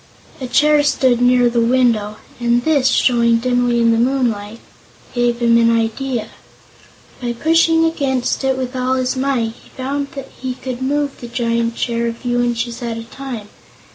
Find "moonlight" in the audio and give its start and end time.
3.99-4.59